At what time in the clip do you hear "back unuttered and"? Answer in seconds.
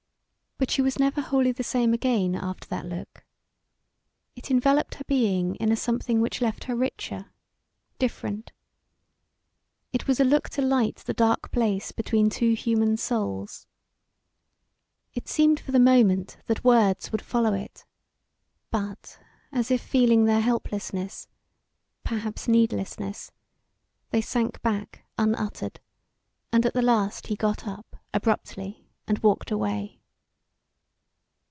24.61-26.67